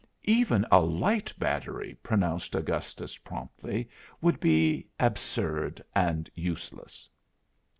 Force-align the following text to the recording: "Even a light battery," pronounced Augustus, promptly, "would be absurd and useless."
"Even 0.25 0.65
a 0.71 0.79
light 0.81 1.31
battery," 1.37 1.95
pronounced 2.01 2.55
Augustus, 2.55 3.17
promptly, 3.17 3.87
"would 4.19 4.39
be 4.39 4.87
absurd 4.99 5.79
and 5.93 6.27
useless." 6.33 7.07